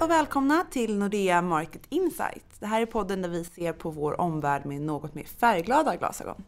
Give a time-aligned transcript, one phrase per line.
[0.00, 2.44] och välkomna till Nordea Market Insight.
[2.60, 6.44] Det här är podden där vi ser på vår omvärld med något mer färgglada glasögon.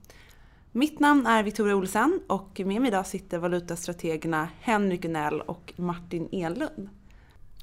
[0.73, 6.29] Mitt namn är Victoria Olsen och med mig idag sitter valutastrategerna Henrik Unell och Martin
[6.33, 6.89] Enlund.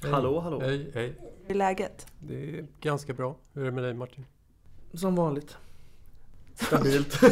[0.02, 0.12] Hej.
[0.12, 0.60] Hallå, hallå.
[0.60, 1.18] Hej, hej.
[1.46, 2.06] Hur är läget?
[2.18, 3.36] Det är ganska bra.
[3.52, 4.26] Hur är det med dig Martin?
[4.94, 5.56] Som vanligt.
[6.66, 7.20] Stabilt.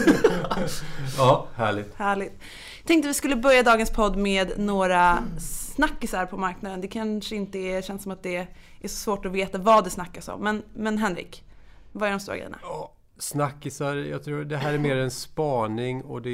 [1.18, 1.94] Ja, härligt.
[1.94, 2.32] Härligt.
[2.78, 5.18] Jag tänkte vi skulle börja dagens podd med några
[5.74, 6.80] snackisar på marknaden.
[6.80, 8.36] Det kanske inte är, känns som att det
[8.80, 10.40] är så svårt att veta vad det snackas om.
[10.40, 11.44] Men, men Henrik,
[11.92, 12.58] vad är de stora grejerna?
[12.62, 16.30] Ja, snackisar, jag tror det här är mer en spaning och det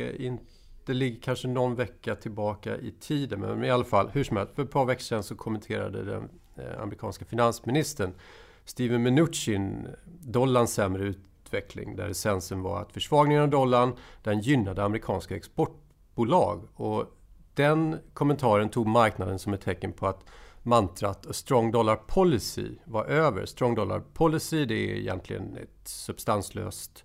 [0.00, 0.44] är inte
[0.88, 4.54] det ligger kanske någon vecka tillbaka i tiden, men i alla fall, hur som helst.
[4.54, 8.12] För ett par veckor sedan så kommenterade den eh, amerikanska finansministern
[8.64, 9.86] Steven Mnuchin
[10.20, 11.14] dollarns sämre
[11.48, 16.68] utveckling, där essensen var att försvagningen av dollarn, den gynnade amerikanska exportbolag.
[16.74, 17.04] Och
[17.54, 20.24] den kommentaren tog marknaden som ett tecken på att
[20.62, 23.46] mantrat A strong dollar policy var över.
[23.46, 27.04] Strong dollar policy det är egentligen ett substanslöst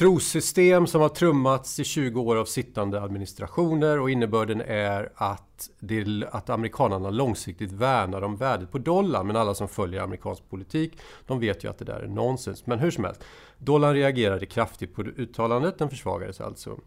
[0.00, 6.24] trossystem som har trummats i 20 år av sittande administrationer och innebörden är att, det,
[6.30, 9.26] att amerikanerna långsiktigt värnar om värdet på dollarn.
[9.26, 12.66] Men alla som följer amerikansk politik, de vet ju att det där är nonsens.
[12.66, 13.24] Men hur som helst,
[13.58, 16.78] dollarn reagerade kraftigt på uttalandet, den försvagades alltså.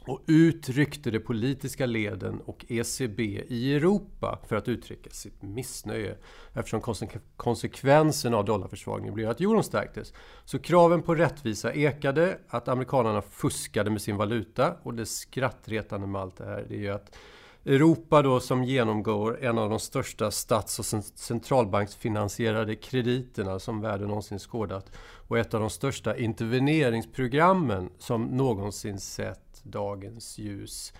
[0.00, 6.16] Och ut ryckte de politiska leden och ECB i Europa för att uttrycka sitt missnöje
[6.52, 6.94] eftersom
[7.36, 10.12] konsekvensen av dollarförsvagningen blev att euron stärktes.
[10.44, 16.20] Så kraven på rättvisa ekade, att amerikanerna fuskade med sin valuta och det skrattretande med
[16.20, 17.16] allt det här det är ju att
[17.64, 24.38] Europa då som genomgår en av de största stats och centralbanksfinansierade krediterna som världen någonsin
[24.38, 24.92] skådat
[25.28, 30.92] och ett av de största interveneringsprogrammen som någonsin sett dagens ljus.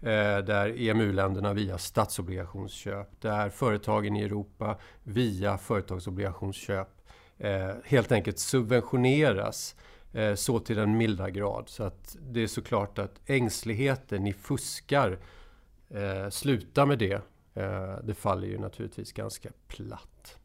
[0.00, 6.88] Eh, där EMU-länderna via statsobligationsköp, där företagen i Europa via företagsobligationsköp
[7.38, 9.76] eh, helt enkelt subventioneras
[10.12, 11.68] eh, så till den milda grad.
[11.68, 15.18] Så att det är såklart att ängsligheten, ni fuskar,
[16.30, 17.20] sluta med det.
[18.02, 20.38] Det faller ju naturligtvis ganska platt.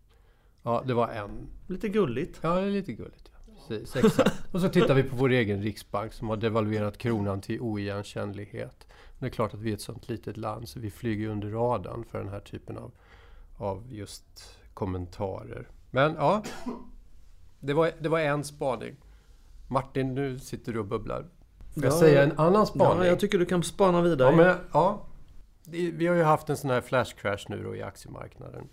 [0.63, 1.47] Ja, det var en.
[1.67, 2.39] Lite gulligt.
[2.41, 3.30] Ja, lite gulligt.
[3.69, 4.33] Exakt.
[4.51, 8.87] Och så tittar vi på vår egen riksbank som har devalverat kronan till oigenkännlighet.
[9.19, 12.05] Det är klart att vi är ett sånt litet land så vi flyger under radarn
[12.11, 12.91] för den här typen av,
[13.57, 15.67] av just kommentarer.
[15.91, 16.43] Men ja,
[17.59, 18.95] det var, det var en spaning.
[19.67, 21.25] Martin, nu sitter du och bubblar.
[21.73, 23.03] Får jag Ja, säga en annan spaning?
[23.03, 24.29] Ja, jag tycker du kan spana vidare.
[24.29, 25.05] Ja, men, ja.
[25.93, 28.67] Vi har ju haft en sån här flash crash nu då i aktiemarknaden.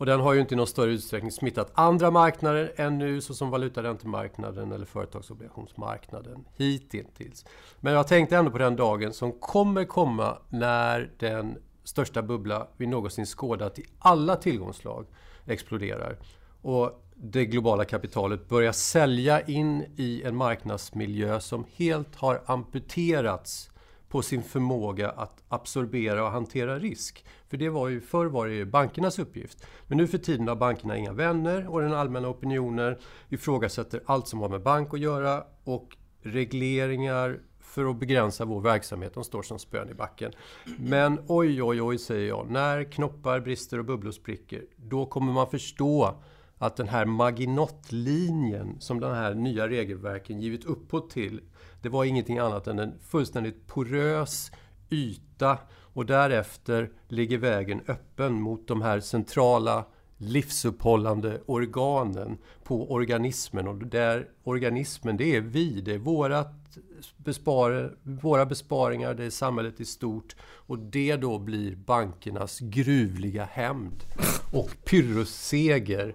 [0.00, 4.72] Och den har ju inte i någon större utsträckning smittat andra marknader ännu, såsom valutaräntemarknaden
[4.72, 7.44] eller företagsobligationsmarknaden hittills.
[7.80, 12.86] Men jag tänkte ändå på den dagen som kommer komma när den största bubbla vi
[12.86, 15.06] någonsin skådat i alla tillgångsslag
[15.46, 16.16] exploderar.
[16.62, 23.70] Och det globala kapitalet börjar sälja in i en marknadsmiljö som helt har amputerats
[24.10, 27.24] på sin förmåga att absorbera och hantera risk.
[27.48, 29.66] För det var ju, förr var det ju bankernas uppgift.
[29.86, 32.96] Men nu för tiden har bankerna inga vänner och den allmänna opinionen
[33.28, 39.14] ifrågasätter allt som har med bank att göra och regleringar för att begränsa vår verksamhet,
[39.14, 40.32] de står som spön i backen.
[40.78, 42.50] Men oj, oj, oj, säger jag.
[42.50, 46.22] När knoppar brister och bubblor spricker, då kommer man förstå
[46.62, 51.40] att den här maginottlinjen som den här nya regelverken givit upphov till,
[51.82, 54.50] det var ingenting annat än en fullständigt porös
[54.90, 59.84] yta och därefter ligger vägen öppen mot de här centrala
[60.16, 63.68] livsuppehållande organen på organismen.
[63.68, 66.78] Och där organismen, det är vi, det är vårat
[67.16, 70.36] bespar, våra besparingar, det är samhället i stort.
[70.42, 74.04] Och det då blir bankernas gruvliga hämnd
[74.52, 76.14] och pyrrusseger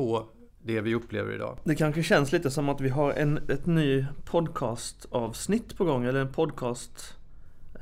[0.00, 0.26] på
[0.62, 1.58] det vi upplever idag.
[1.64, 6.20] Det kanske känns lite som att vi har en, ett ny podcastavsnitt på gång, eller
[6.20, 7.14] en podcast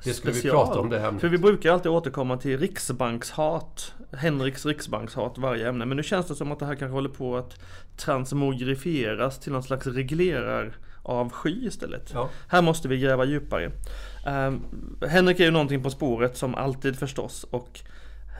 [0.05, 1.21] Det skulle vi prata om det ämnet.
[1.21, 5.87] För vi brukar alltid återkomma till riksbankshat, Henriks riksbankshat varje ämne.
[5.87, 7.61] Men nu känns det som att det här kanske håller på att
[7.97, 12.11] transmogrifieras till någon slags reglerar avsky istället.
[12.15, 12.29] Ja.
[12.49, 13.71] Här måste vi gräva djupare.
[14.27, 14.65] Um,
[15.09, 17.83] Henrik är ju någonting på spåret som alltid förstås och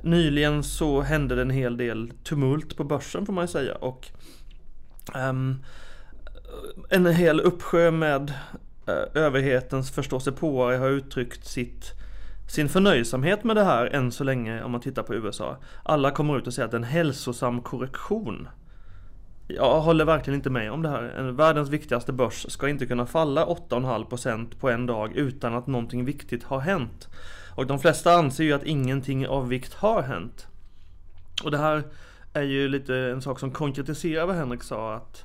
[0.03, 4.09] nyligen så hände det en hel del tumult på börsen får man ju säga och
[5.15, 5.65] um,
[6.89, 8.33] en hel uppsjö med
[8.89, 11.95] uh, överhetens förståsigpåare har uttryckt sitt
[12.49, 15.57] sin förnöjsamhet med det här än så länge om man tittar på USA.
[15.83, 18.49] Alla kommer ut och säger att det är en hälsosam korrektion.
[19.47, 21.03] Jag håller verkligen inte med om det här.
[21.03, 26.05] En världens viktigaste börs ska inte kunna falla 8,5% på en dag utan att någonting
[26.05, 27.09] viktigt har hänt.
[27.59, 30.47] Och de flesta anser ju att ingenting av vikt har hänt.
[31.45, 31.83] Och det här
[32.33, 35.25] är ju lite en sak som konkretiserar vad Henrik sa att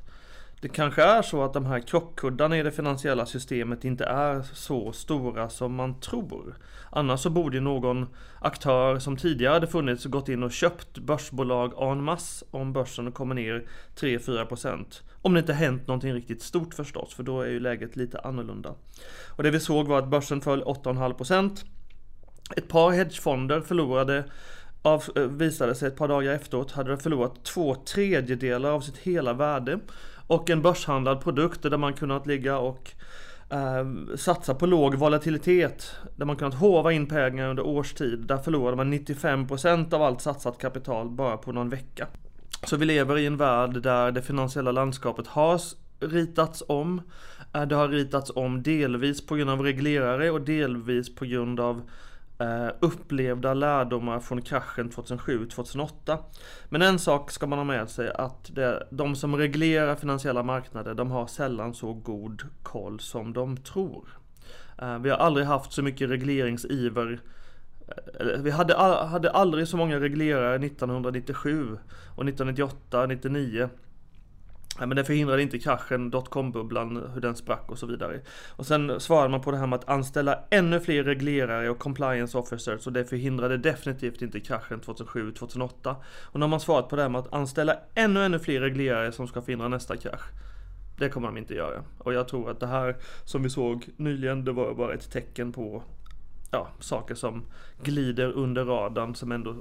[0.61, 4.91] det kanske är så att de här krockkuddarna i det finansiella systemet inte är så
[4.91, 6.55] stora som man tror.
[6.91, 8.07] Annars så borde någon
[8.39, 13.35] aktör som tidigare hade funnits gått in och köpt börsbolag en masse om börsen kommer
[13.35, 14.85] ner 3-4%.
[15.21, 18.75] Om det inte hänt någonting riktigt stort förstås, för då är ju läget lite annorlunda.
[19.29, 21.65] Och det vi såg var att börsen föll 8,5%.
[22.55, 24.23] Ett par hedgefonder förlorade
[24.81, 29.33] av, eh, visade sig ett par dagar efteråt hade förlorat två tredjedelar av sitt hela
[29.33, 29.79] värde.
[30.27, 32.91] Och en börshandlad produkt där man kunnat ligga och
[33.49, 35.95] eh, satsa på låg volatilitet.
[36.15, 38.19] Där man kunnat hova in pengar under årstid.
[38.27, 42.07] Där förlorade man 95% av allt satsat kapital bara på någon vecka.
[42.63, 45.61] Så vi lever i en värld där det finansiella landskapet har
[45.99, 47.01] ritats om.
[47.53, 51.81] Eh, det har ritats om delvis på grund av reglerare och delvis på grund av
[52.37, 56.17] Eh, upplevda lärdomar från kraschen 2007-2008.
[56.69, 60.93] Men en sak ska man ha med sig att det, de som reglerar finansiella marknader
[60.93, 64.07] de har sällan så god koll som de tror.
[64.81, 67.19] Eh, vi har aldrig haft så mycket regleringsiver
[67.87, 68.75] eh, vi hade,
[69.05, 71.77] hade aldrig så många reglerare 1997
[72.15, 73.69] och 1998, 99
[74.79, 78.21] men det förhindrade inte kraschen, dotcom-bubblan, hur den sprack och så vidare.
[78.49, 82.37] Och sen svarade man på det här med att anställa ännu fler reglerare och compliance
[82.37, 85.95] officers och det förhindrade definitivt inte kraschen 2007-2008.
[86.21, 89.11] Och nu har man svarat på det här med att anställa ännu, ännu fler reglerare
[89.11, 90.29] som ska förhindra nästa krasch.
[90.97, 91.83] Det kommer de inte göra.
[91.97, 95.51] Och jag tror att det här som vi såg nyligen, det var bara ett tecken
[95.51, 95.83] på
[96.51, 97.45] ja, saker som
[97.83, 99.55] glider under radarn som ändå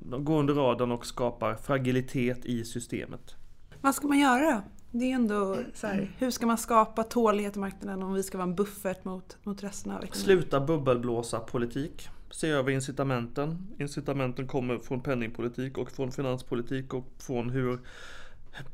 [0.00, 3.37] går under radarn och skapar fragilitet i systemet.
[3.80, 4.62] Vad ska man göra då?
[4.90, 8.38] Det är ändå så här, hur ska man skapa tålighet i marknaden om vi ska
[8.38, 10.24] vara en buffert mot, mot resten av ekonomin?
[10.24, 12.08] Sluta bubbelblåsa politik.
[12.30, 13.66] Se över incitamenten.
[13.78, 17.78] Incitamenten kommer från penningpolitik och från finanspolitik och från hur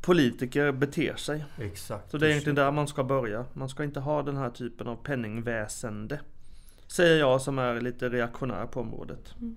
[0.00, 1.44] politiker beter sig.
[1.58, 2.10] Exakt.
[2.10, 3.44] Så det är egentligen där man ska börja.
[3.52, 6.20] Man ska inte ha den här typen av penningväsende.
[6.94, 9.34] Säger jag som är lite reaktionär på området.
[9.40, 9.56] Mm.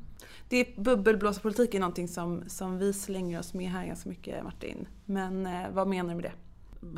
[0.50, 4.88] Det bubbelblåsarpolitik är någonting som, som vi slänger oss med här ganska mycket Martin.
[5.06, 6.32] Men eh, vad menar du med det?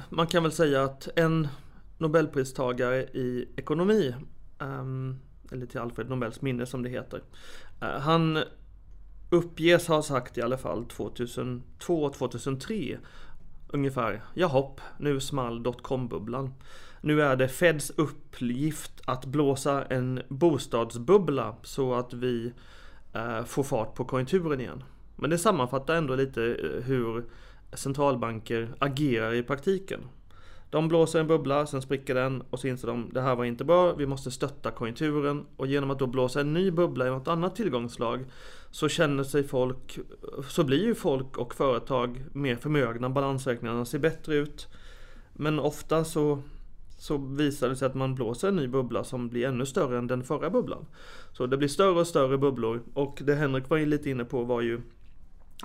[0.09, 1.47] Man kan väl säga att en
[1.97, 4.15] Nobelpristagare i ekonomi,
[4.59, 5.19] um,
[5.51, 7.21] eller till Alfred Nobels minne som det heter.
[7.81, 8.43] Uh, han
[9.29, 12.97] uppges ha sagt i alla fall 2002-2003
[13.67, 16.53] ungefär, jahopp, nu small dotcom-bubblan.
[17.01, 22.53] Nu är det Feds uppgift att blåsa en bostadsbubbla så att vi
[23.13, 24.83] eh, får fart på konjunkturen igen.
[25.15, 27.25] Men det sammanfattar ändå lite eh, hur
[27.73, 29.99] centralbanker agerar i praktiken.
[30.69, 33.63] De blåser en bubbla, sen spricker den och så inser de det här var inte
[33.63, 35.45] bra, vi måste stötta konjunkturen.
[35.57, 38.25] Och genom att då blåsa en ny bubbla i något annat tillgångslag
[38.71, 39.99] så känner sig folk,
[40.47, 44.67] så blir ju folk och företag mer förmögna, balansräkningarna ser bättre ut.
[45.33, 46.41] Men ofta så
[46.99, 50.07] så visar det sig att man blåser en ny bubbla som blir ännu större än
[50.07, 50.85] den förra bubblan.
[51.31, 54.61] Så det blir större och större bubblor och det Henrik var lite inne på var
[54.61, 54.81] ju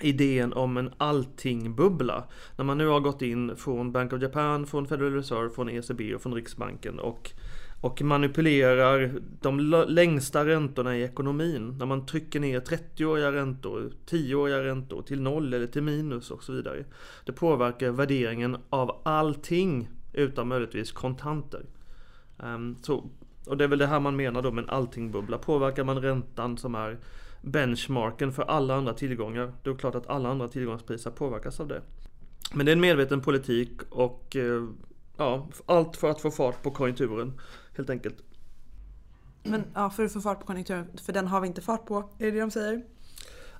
[0.00, 2.25] idén om en allting-bubbla.
[2.56, 6.14] När man nu har gått in från Bank of Japan, från Federal Reserve, från ECB
[6.14, 7.31] och från Riksbanken och,
[7.80, 11.76] och manipulerar de längsta räntorna i ekonomin.
[11.78, 16.52] När man trycker ner 30-åriga räntor, 10-åriga räntor till noll eller till minus och så
[16.52, 16.85] vidare.
[17.25, 21.66] Det påverkar värderingen av allting utan möjligtvis kontanter.
[22.37, 23.11] Um, så,
[23.47, 25.38] och det är väl det här man menar då med en allting-bubbla.
[25.38, 26.99] Påverkar man räntan som är
[27.42, 31.68] benchmarken för alla andra tillgångar, då är det klart att alla andra tillgångspriser påverkas av
[31.68, 31.83] det.
[32.54, 34.64] Men det är en medveten politik och eh,
[35.16, 37.40] ja, allt för att få fart på konjunkturen
[37.76, 38.16] helt enkelt.
[39.42, 41.97] Men ja, för att få fart på konjunkturen, för den har vi inte fart på,
[42.18, 42.83] är det det de säger?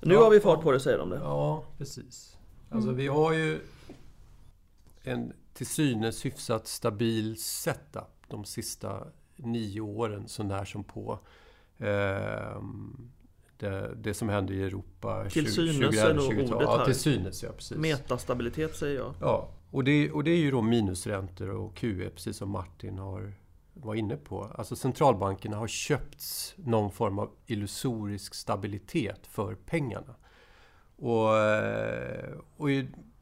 [0.01, 1.15] Nu ja, har vi fart på det säger de det.
[1.15, 2.37] Ja, precis.
[2.69, 2.97] Alltså mm.
[2.97, 3.59] vi har ju
[5.03, 11.19] en till synes hyfsat stabil setup de sista nio åren, så när som på
[11.77, 12.61] eh,
[13.57, 16.85] det, det, som hände i Europa Till 20, synes är nog ordet ja, här.
[16.85, 17.77] Till synes, ja precis.
[17.77, 19.13] Metastabilitet säger jag.
[19.21, 23.33] Ja, och det, och det är ju då minusräntor och QE, precis som Martin har
[23.73, 24.51] var inne på.
[24.55, 26.23] Alltså centralbankerna har köpt
[26.55, 30.15] någon form av illusorisk stabilitet för pengarna.
[30.97, 32.69] Och, eh, och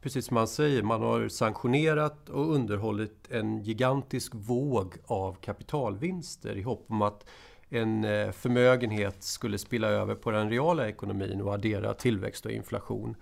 [0.00, 6.62] precis som man säger, man har sanktionerat och underhållit en gigantisk våg av kapitalvinster i
[6.62, 7.26] hopp om att
[7.68, 13.16] en eh, förmögenhet skulle spilla över på den reala ekonomin och addera tillväxt och inflation.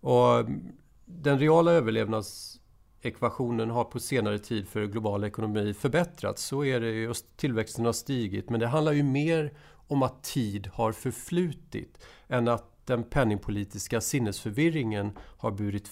[0.00, 0.72] Och mm,
[1.04, 6.44] den reala överlevnadsekvationen har på senare tid för global ekonomi förbättrats.
[6.44, 8.50] Så är det ju, tillväxten har stigit.
[8.50, 9.52] Men det handlar ju mer
[9.88, 15.88] om att tid har förflutit än att den penningpolitiska sinnesförvirringen har burit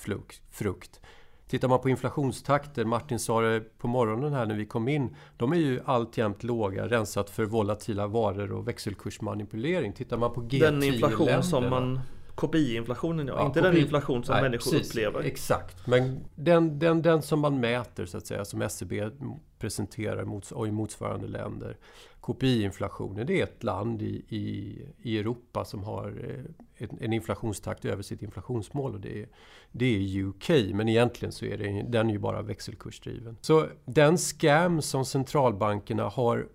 [0.51, 1.01] frukt.
[1.49, 5.53] Tittar man på inflationstakter, Martin sa det på morgonen här när vi kom in, de
[5.53, 9.93] är ju alltjämt låga rensat för volatila varor och växelkursmanipulering.
[9.93, 12.01] Tittar man på G10 Den inflation som man
[12.39, 15.21] KPI-inflationen ja, ja inte KPI, den inflation som nej, människor precis, upplever.
[15.21, 19.11] Exakt, men den, den, den som man mäter så att säga, som SCB
[19.59, 21.77] presenterar mots och i motsvarande länder.
[22.21, 27.85] KPI-inflationen, det är ett land i, i, i Europa som har en, eh, en inflationstakt
[27.85, 29.29] över sitt inflationsmål och det är,
[29.73, 30.49] det är UK.
[30.75, 33.37] Men egentligen så är det, den ju bara växelkursdriven.
[33.41, 36.49] Så den scam som centralbankerna har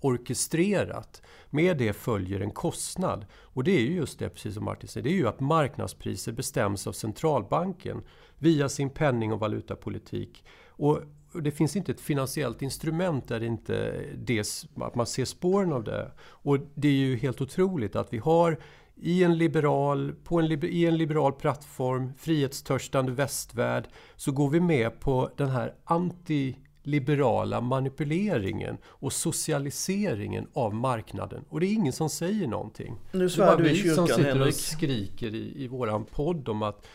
[0.00, 1.22] orkestrerat.
[1.50, 3.26] Med det följer en kostnad.
[3.32, 6.32] Och det är ju just det, precis som Martin säger, det är ju att marknadspriser
[6.32, 8.02] bestäms av centralbanken
[8.38, 10.44] via sin penning och valutapolitik.
[10.66, 11.00] Och
[11.32, 16.12] det finns inte ett finansiellt instrument där inte det, att man ser spåren av det.
[16.20, 18.58] Och det är ju helt otroligt att vi har
[19.00, 25.00] i en liberal, på en, i en liberal plattform, frihetstörstande västvärld, så går vi med
[25.00, 26.56] på den här anti
[26.88, 31.44] liberala manipuleringen och socialiseringen av marknaden.
[31.48, 32.96] Och det är ingen som säger någonting.
[33.12, 34.48] Nu svär du i kyrkan, som sitter Henrik.
[34.48, 36.86] och skriker i, i våran podd om att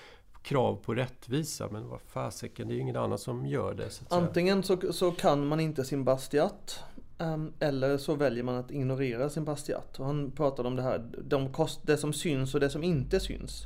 [0.43, 1.67] krav på rättvisa.
[1.71, 3.89] Men vad fasiken, det är ju ingen annan som gör det.
[3.89, 6.79] Så Antingen så, så kan man inte sin bastiat.
[7.17, 9.99] Um, eller så väljer man att ignorera sin bastiat.
[9.99, 13.19] Och han pratade om det här, de kost, det som syns och det som inte
[13.19, 13.63] syns.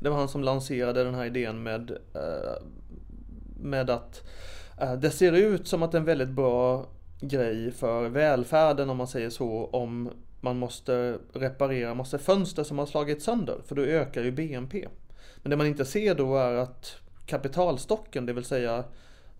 [0.00, 2.66] Det var han som lanserade den här idén med, uh,
[3.60, 4.22] med att
[4.69, 6.86] Eh, Eh, det ser ut som att det är en väldigt bra
[7.20, 10.10] grej för välfärden om man säger så om
[10.40, 14.88] man måste reparera massa fönster som har slagit sönder för då ökar ju BNP.
[15.42, 16.96] Men det man inte ser då är att
[17.26, 18.84] kapitalstocken, det vill säga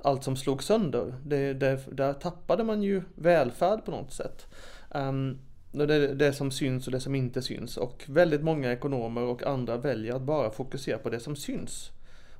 [0.02, 4.46] allt som slog sönder, det, det, där tappade man ju välfärd på något sätt.
[4.90, 5.38] Um,
[5.72, 9.76] det det som syns och det som inte syns och väldigt många ekonomer och andra
[9.76, 11.90] väljer att bara fokusera på det som syns.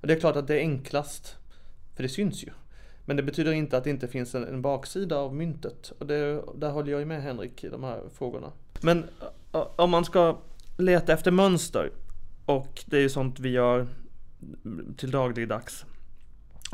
[0.00, 1.36] Och det är klart att det är enklast,
[1.96, 2.50] för det syns ju.
[3.10, 5.92] Men det betyder inte att det inte finns en, en baksida av myntet.
[5.98, 8.52] Och det, där håller jag med Henrik i de här frågorna.
[8.80, 9.04] Men
[9.76, 10.38] om man ska
[10.78, 11.90] leta efter mönster
[12.46, 13.86] och det är ju sånt vi gör
[14.96, 15.84] till dagligdags.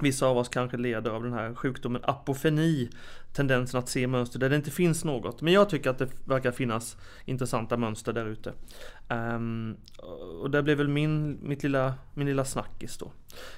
[0.02, 2.90] Vissa av oss kanske leder av den här sjukdomen apofeni,
[3.32, 5.42] tendensen att se mönster där det inte finns något.
[5.42, 8.52] Men jag tycker att det verkar finnas intressanta mönster där ute.
[9.08, 9.76] Um,
[10.42, 13.12] och det blev väl min, mitt lilla, min lilla snackis då.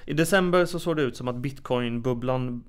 [0.05, 2.63] I december så såg det ut som att bitcoin-bubblan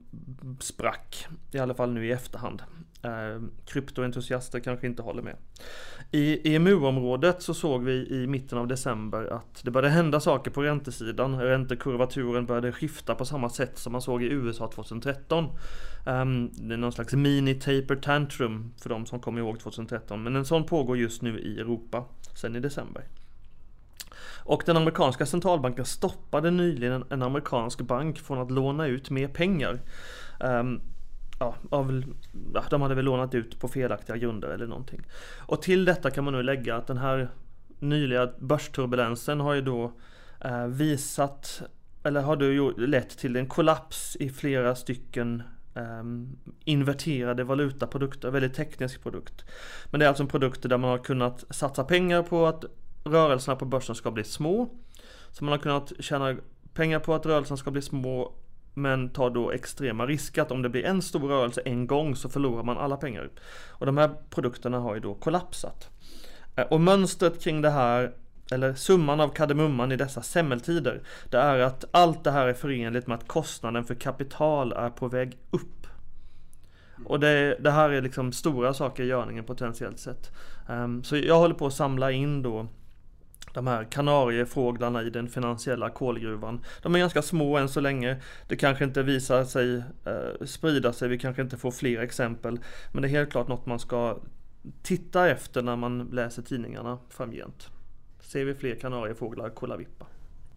[0.61, 1.27] sprack.
[1.53, 2.62] I alla fall nu i efterhand.
[3.02, 5.37] Ehm, kryptoentusiaster kanske inte håller med.
[6.11, 10.62] I EMU-området så såg vi i mitten av december att det började hända saker på
[10.62, 11.40] räntesidan.
[11.40, 15.45] Räntekurvaturen började skifta på samma sätt som man såg i USA 2013.
[16.07, 20.23] Um, det är någon slags mini-taper tantrum för de som kommer ihåg 2013.
[20.23, 22.04] Men en sån pågår just nu i Europa
[22.35, 23.04] sen i december.
[24.45, 29.80] Och den amerikanska centralbanken stoppade nyligen en amerikansk bank från att låna ut mer pengar.
[30.40, 30.80] Um,
[31.40, 32.02] ja, av,
[32.54, 35.02] ja, de hade väl lånat ut på felaktiga grunder eller någonting.
[35.38, 37.30] Och till detta kan man nu lägga att den här
[37.78, 39.92] nyliga börsturbulensen har ju då
[40.40, 41.62] eh, visat
[42.02, 45.42] eller har då lett till en kollaps i flera stycken
[45.75, 49.44] um, inverterade valutaprodukter, väldigt teknisk produkt.
[49.90, 52.64] Men det är alltså en produkt där man har kunnat satsa pengar på att
[53.04, 54.68] rörelserna på börsen ska bli små.
[55.30, 56.37] Så man har kunnat tjäna
[56.75, 58.32] pengar på att rörelserna ska bli små
[58.75, 62.29] men tar då extrema risker att om det blir en stor rörelse en gång så
[62.29, 63.31] förlorar man alla pengar.
[63.69, 65.91] Och de här produkterna har ju då kollapsat.
[66.57, 68.12] Eh, och mönstret kring det här
[68.53, 73.07] eller summan av kardemumman i dessa semmeltider, det är att allt det här är förenligt
[73.07, 75.87] med att kostnaden för kapital är på väg upp.
[77.05, 80.33] Och det, det här är liksom stora saker i görningen potentiellt sett.
[80.69, 82.67] Um, så jag håller på att samla in då
[83.52, 86.64] de här kanariefåglarna i den finansiella kolgruvan.
[86.83, 88.16] De är ganska små än så länge.
[88.49, 92.61] Det kanske inte visar sig eh, sprida sig, vi kanske inte får fler exempel.
[92.92, 94.19] Men det är helt klart något man ska
[94.83, 97.69] titta efter när man läser tidningarna framgent.
[98.21, 100.07] Ser vi fler kanariefåglar kolla vippa.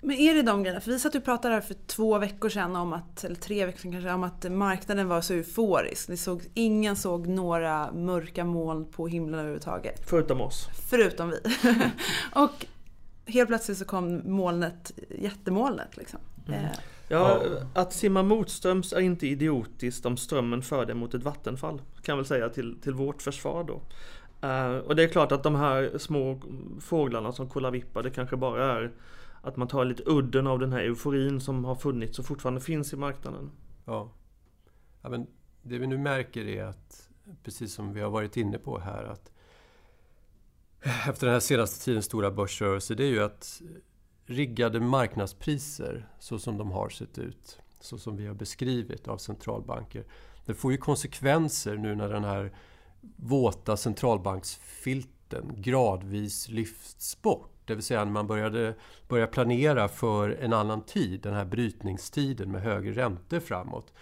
[0.05, 0.81] Men är det de grejerna?
[0.81, 3.79] För vi satt och pratade här för två veckor sedan, om att, eller tre veckor
[3.79, 6.09] sedan kanske, om att marknaden var så euforisk.
[6.09, 10.09] Ni såg, ingen såg några mörka moln på himlen överhuvudtaget.
[10.09, 10.69] Förutom oss.
[10.89, 11.37] Förutom vi.
[12.33, 12.65] och
[13.25, 16.19] helt plötsligt så kom molnet, jättemolnet liksom.
[16.47, 16.65] Mm.
[16.65, 16.71] Eh.
[17.07, 21.77] Ja, att simma motströms är inte idiotiskt om strömmen för dig mot ett vattenfall.
[21.77, 23.81] Kan jag väl säga till, till vårt försvar då.
[24.47, 26.41] Uh, och det är klart att de här små
[26.79, 28.91] fåglarna som kolavippa, det kanske bara är
[29.41, 32.93] att man tar lite udden av den här euforin som har funnits och fortfarande finns
[32.93, 33.51] i marknaden.
[33.85, 34.11] Ja.
[35.01, 35.27] ja men
[35.61, 37.09] det vi nu märker är att,
[37.43, 39.32] precis som vi har varit inne på här, att
[40.83, 43.61] efter den här senaste tidens stora börsrörelse det är ju att
[44.25, 50.05] riggade marknadspriser så som de har sett ut, så som vi har beskrivit av centralbanker.
[50.45, 52.53] Det får ju konsekvenser nu när den här
[53.15, 57.49] våta centralbanksfilten gradvis lyfts bort.
[57.65, 58.75] Det vill säga när man började,
[59.07, 63.93] började planera för en annan tid, den här brytningstiden med högre räntor framåt.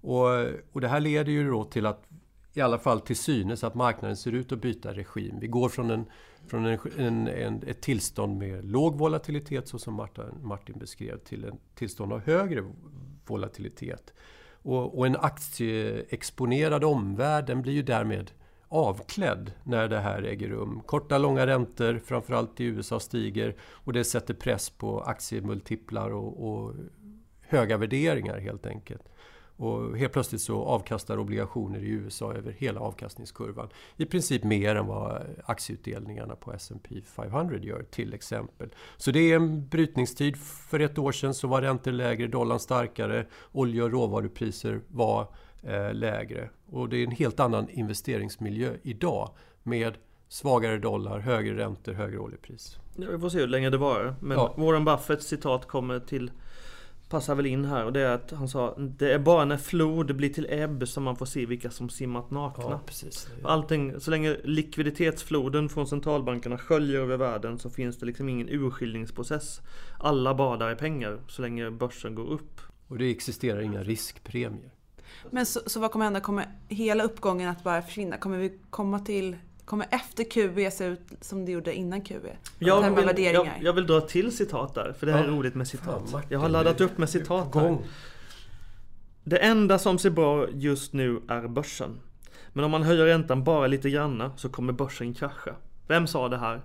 [0.00, 0.28] Och,
[0.72, 2.08] och det här leder ju då till att
[2.54, 5.38] i alla fall till synes att marknaden ser ut att byta regim.
[5.40, 6.06] Vi går från, en,
[6.46, 11.44] från en, en, en, ett tillstånd med låg volatilitet, så som Martin, Martin beskrev, till
[11.44, 12.64] ett tillstånd av högre
[13.26, 14.14] volatilitet.
[14.52, 18.30] Och, och en aktieexponerad omvärld den blir ju därmed
[18.68, 20.80] avklädd när det här äger rum.
[20.86, 26.74] Korta, långa räntor, framförallt i USA, stiger och det sätter press på aktiemultiplar och, och
[27.40, 29.08] höga värderingar helt enkelt.
[29.56, 33.68] Och helt plötsligt så avkastar obligationer i USA över hela avkastningskurvan.
[33.96, 38.68] I princip mer än vad aktieutdelningarna på S&P 500 gör till exempel.
[38.96, 40.36] Så det är en brytningstid.
[40.36, 45.26] För ett år sedan så var räntor lägre, dollarn starkare, olje och råvarupriser var
[45.62, 46.50] eh, lägre.
[46.70, 49.30] Och det är en helt annan investeringsmiljö idag
[49.62, 52.78] med svagare dollar, högre räntor, högre oljepris.
[52.96, 54.16] Ja, vi får se hur länge det varar.
[54.20, 54.54] Men ja.
[54.56, 56.30] Warren Buffetts citat kommer till
[57.14, 60.16] passar väl in här och det är att han sa Det är bara när flod
[60.16, 62.64] blir till ebb som man får se vilka som simmat nakna.
[62.64, 63.28] Ja, precis.
[63.44, 69.60] Allting, så länge likviditetsfloden från centralbankerna sköljer över världen så finns det liksom ingen urskiljningsprocess.
[69.98, 72.60] Alla badar i pengar så länge börsen går upp.
[72.88, 74.70] Och det existerar inga riskpremier.
[75.30, 76.20] Men så, så vad kommer hända?
[76.20, 78.16] Kommer hela uppgången att bara försvinna?
[78.16, 82.26] Kommer vi komma till Kommer efter QB se ut som det gjorde innan QB?
[82.58, 85.26] Jag vill, jag, jag vill dra till citat där, för det här ja.
[85.26, 86.10] är roligt med citat.
[86.10, 87.78] Fan, jag har laddat upp med citat här.
[89.24, 92.00] Det enda som ser bra just nu är börsen.
[92.52, 95.54] Men om man höjer räntan bara lite granna så kommer börsen krascha.
[95.88, 96.60] Vem sa det här?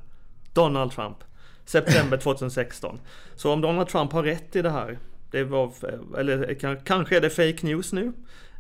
[0.54, 1.18] Donald Trump.
[1.66, 3.00] September 2016.
[3.36, 5.00] Så om Donald Trump har rätt i det här,
[5.32, 5.72] det var,
[6.18, 6.54] eller
[6.86, 8.14] kanske är det fake news nu.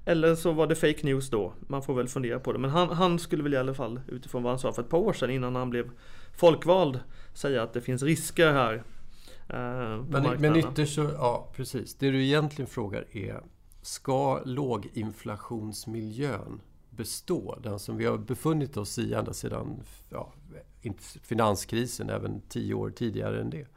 [0.09, 1.53] Eller så var det fake news då.
[1.59, 2.59] Man får väl fundera på det.
[2.59, 4.97] Men han, han, skulle väl i alla fall utifrån vad han sa för ett par
[4.97, 5.91] år sedan innan han blev
[6.37, 6.99] folkvald
[7.33, 8.73] säga att det finns risker här.
[9.49, 11.95] Eh, men, men ytterst så, ja precis.
[11.95, 13.41] Det du egentligen frågar är
[13.81, 17.59] Ska låginflationsmiljön bestå?
[17.63, 20.33] Den som vi har befunnit oss i ända sedan ja,
[21.21, 23.67] finanskrisen, även tio år tidigare än det.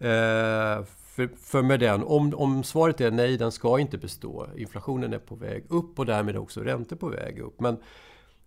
[0.00, 4.46] Eh, för, för med den, om, om svaret är nej, den ska inte bestå.
[4.56, 7.60] Inflationen är på väg upp och därmed också räntor på väg upp.
[7.60, 7.76] Men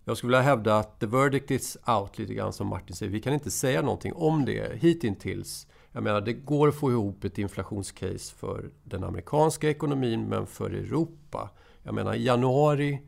[0.04, 3.12] jag skulle vilja hävda att the verdict is out lite grann som Martin säger.
[3.12, 5.66] Vi kan inte säga någonting om det hittills.
[5.92, 10.70] Jag menar, det går att få ihop ett inflationscase för den amerikanska ekonomin, men för
[10.70, 11.50] Europa.
[11.82, 13.00] Jag menar, i januari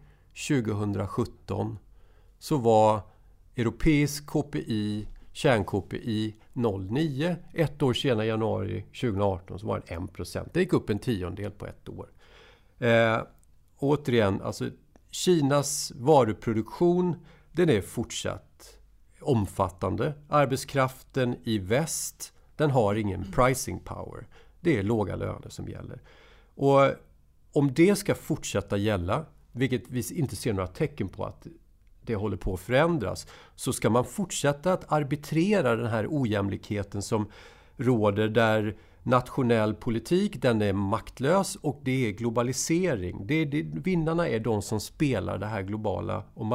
[0.49, 1.79] 2017
[2.39, 3.01] så var
[3.57, 7.37] europeisk KPI kärn-KPI 09.
[7.55, 10.09] Ett år senare, januari 2018, så var den
[10.45, 12.09] 1 Det gick upp en tiondel på ett år.
[12.79, 13.19] Eh,
[13.79, 14.71] återigen, alltså
[15.11, 17.17] Kinas varuproduktion
[17.53, 18.79] den är fortsatt
[19.21, 20.15] omfattande.
[20.29, 24.27] Arbetskraften i väst den har ingen pricing power.
[24.61, 26.01] Det är låga löner som gäller.
[26.55, 26.91] Och
[27.53, 31.47] om det ska fortsätta gälla, vilket vi inte ser några tecken på att
[32.07, 37.31] det håller på att förändras, så ska man fortsätta att arbitrera den här ojämlikheten som
[37.77, 43.27] råder där nationell politik, den är maktlös och det är globalisering.
[43.27, 46.47] Det är, det, vinnarna är de som spelar det här globala, och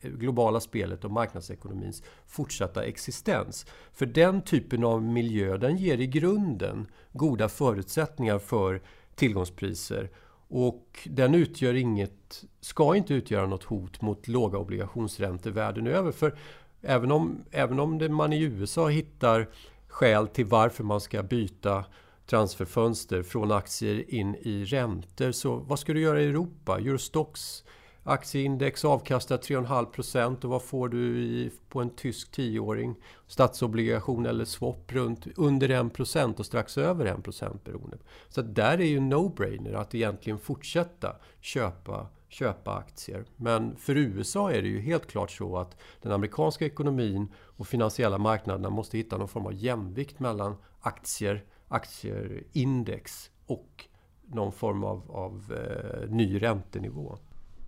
[0.00, 3.66] globala spelet och marknadsekonomins fortsatta existens.
[3.92, 8.82] För den typen av miljö, den ger i grunden goda förutsättningar för
[9.14, 10.10] tillgångspriser
[10.48, 16.12] och den utgör inget, ska inte utgöra något hot mot låga obligationsräntor världen över.
[16.12, 16.38] För
[16.82, 19.48] även om, även om det, man i USA hittar
[19.88, 21.84] skäl till varför man ska byta
[22.26, 25.32] transferfönster från aktier in i räntor.
[25.32, 26.78] Så vad ska du göra i Europa?
[26.78, 27.64] Eurostox
[28.08, 32.94] Aktieindex avkastar 3,5% och vad får du i, på en tysk tioåring?
[33.26, 35.68] Statsobligation eller swap runt under
[36.16, 37.98] 1 och strax över 1 beroende.
[38.28, 43.24] Så där är ju no-brainer att egentligen fortsätta köpa, köpa aktier.
[43.36, 48.18] Men för USA är det ju helt klart så att den amerikanska ekonomin och finansiella
[48.18, 53.84] marknaderna måste hitta någon form av jämvikt mellan aktier, aktieindex och
[54.26, 57.18] någon form av, av eh, ny räntenivå.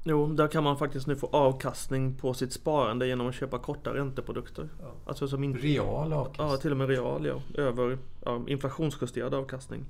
[0.04, 3.94] Jo, där kan man faktiskt nu få avkastning på sitt sparande genom att köpa korta
[3.94, 4.68] ränteprodukter.
[4.80, 4.92] Ja.
[5.06, 6.48] Alltså som inte, real avkastning?
[6.48, 7.62] Ja, till och med real ja.
[7.62, 9.84] Över ja, inflationsjusterad avkastning.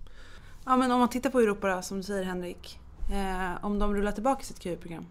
[0.64, 2.78] Ja, men om man tittar på Europa då, som du säger Henrik.
[3.12, 5.06] Eh, om de rullar tillbaka sitt QE-program.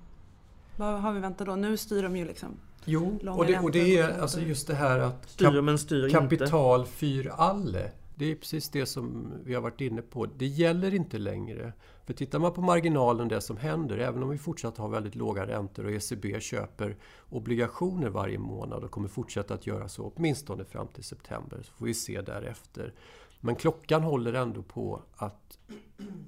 [0.76, 1.56] Vad har vi väntat då?
[1.56, 2.50] Nu styr de ju liksom
[2.86, 6.20] Jo, och det, och det är alltså just det här att Styr men styr inte.
[6.20, 7.92] kapital fyr alle.
[8.20, 10.26] Det är precis det som vi har varit inne på.
[10.26, 11.74] Det gäller inte längre.
[12.06, 15.48] För tittar man på marginalen, det som händer, även om vi fortsatt har väldigt låga
[15.48, 16.98] räntor och ECB köper
[17.30, 21.86] obligationer varje månad och kommer fortsätta att göra så åtminstone fram till september, så får
[21.86, 22.94] vi se därefter.
[23.40, 25.60] Men klockan håller ändå på att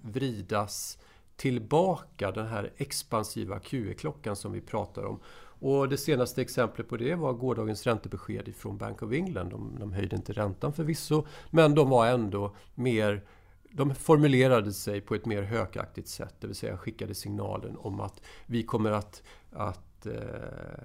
[0.02, 0.98] vridas
[1.36, 5.20] tillbaka, den här expansiva QE-klockan som vi pratar om.
[5.60, 9.50] Och det senaste exemplet på det var gårdagens räntebesked från Bank of England.
[9.50, 13.24] De, de höjde inte räntan förvisso, men de var ändå mer
[13.72, 18.22] de formulerade sig på ett mer hökaktigt sätt, det vill säga skickade signalen om att
[18.46, 20.14] vi kommer att, att eh,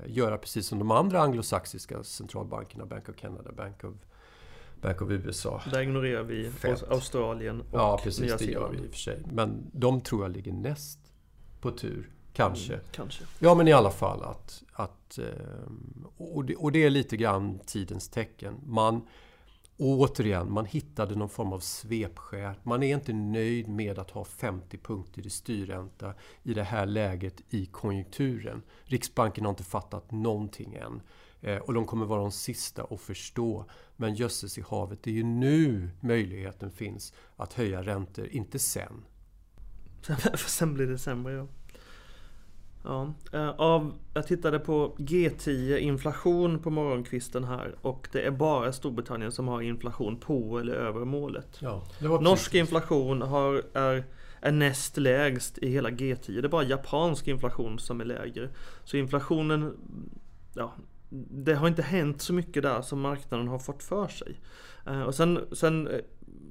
[0.07, 3.95] göra precis som de andra anglosaxiska centralbankerna, Bank of Canada, Bank of,
[4.81, 5.63] Bank of USA.
[5.73, 6.91] Där ignorerar vi Fett.
[6.91, 8.75] Australien och Ja, precis, Nya Zeeland.
[8.75, 9.23] vi i och för sig.
[9.33, 10.99] Men de tror jag ligger näst
[11.61, 12.73] på tur, kanske.
[12.73, 13.25] Mm, kanske.
[13.39, 14.63] Ja, men i alla fall att...
[14.73, 15.25] att eh,
[16.17, 18.55] och, det, och det är lite grann tidens tecken.
[18.67, 19.07] Man,
[19.77, 22.59] återigen, man hittade någon form av svepskär.
[22.63, 27.43] Man är inte nöjd med att ha 50 punkter i styrränta i det här läget
[27.51, 28.63] i konjunkturen.
[28.85, 31.03] Riksbanken har inte fattat någonting än.
[31.41, 33.65] Eh, och de kommer vara de sista att förstå.
[33.97, 39.05] Men jösses i havet, det är ju nu möjligheten finns att höja räntor, inte sen.
[40.35, 41.47] För sen blir det sämre ja.
[42.85, 48.73] Ja, eh, av, jag tittade på G10 inflation på morgonkvisten här och det är bara
[48.73, 51.59] Storbritannien som har inflation på eller över målet.
[51.61, 54.05] Ja, det var Norsk inflation har, är,
[54.41, 56.41] är näst lägst i hela G10.
[56.41, 58.49] Det är bara japansk inflation som är lägre.
[58.85, 59.77] Så inflationen,
[60.55, 60.75] ja,
[61.31, 64.41] det har inte hänt så mycket där som marknaden har fått för sig.
[64.87, 66.01] Eh, och sen, sen, eh,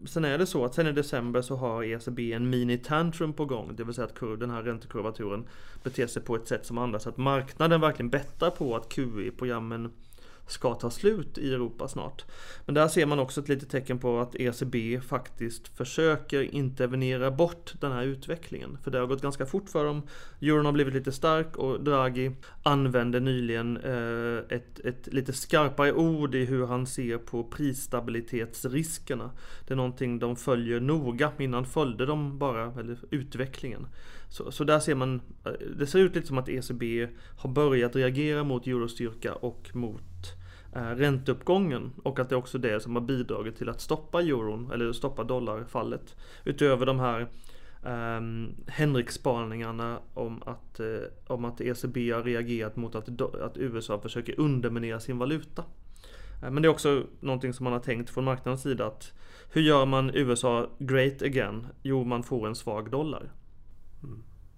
[0.06, 3.46] sen är det så att sen i december så har ECB en mini tantrum på
[3.46, 3.76] gång.
[3.76, 5.48] Det vill säga att kurv, den här räntekurvaturen
[5.84, 7.00] beter sig på ett sätt som andra.
[7.00, 9.92] Så att marknaden verkligen bettar på att QE-programmen
[10.48, 12.26] ska ta slut i Europa snart.
[12.66, 17.74] Men där ser man också ett litet tecken på att ECB faktiskt försöker intervenera bort
[17.80, 18.78] den här utvecklingen.
[18.84, 20.02] För det har gått ganska fort för dem.
[20.42, 22.32] Euron har blivit lite stark och Draghi
[22.64, 29.32] använde nyligen eh, ett, ett lite skarpare ord i hur han ser på prisstabilitetsriskerna.
[29.68, 31.32] Det är någonting de följer noga.
[31.38, 33.88] Innan följde de bara eller, utvecklingen.
[34.34, 37.96] Så, så där ser man, eh, det ser ut lite som att ECB har börjat
[37.96, 40.34] reagera mot eurostyrka och mot
[40.76, 44.72] eh, ränteuppgången och att det är också det som har bidragit till att stoppa euron
[44.72, 46.16] eller stoppa dollarfallet.
[46.46, 47.22] Utöver de här
[47.84, 48.22] eh,
[48.68, 50.88] Henrik-spaningarna om att, eh,
[51.28, 55.64] om att ECB har reagerat mot att, att USA försöker underminera sin valuta.
[56.44, 59.14] Eh, Men det är också någonting som man har tänkt från marknadens sida att
[59.52, 61.68] hur gör man USA great again?
[61.82, 63.32] Jo, man får en svag dollar.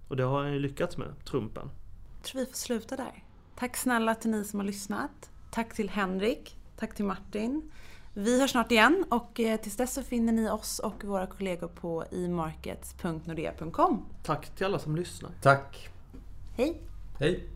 [0.08, 1.70] Och det har han ju lyckats med, Trumpen.
[2.16, 3.24] Jag tror vi får sluta där.
[3.56, 5.30] Tack snälla till ni som har lyssnat.
[5.50, 6.56] Tack till Henrik.
[6.76, 7.70] Tack till Martin.
[8.14, 11.68] Vi hörs snart igen och eh, tills dess så finner ni oss och våra kollegor
[11.68, 14.04] på imarkets.nordea.com.
[14.22, 15.30] Tack till alla som lyssnar.
[15.42, 15.88] Tack!
[16.56, 16.80] Hej!
[17.18, 17.48] Hej!